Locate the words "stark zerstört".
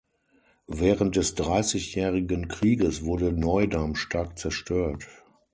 3.95-5.05